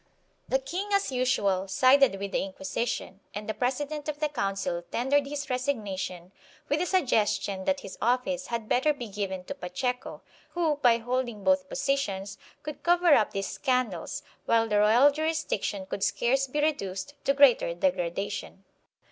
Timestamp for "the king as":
0.49-1.11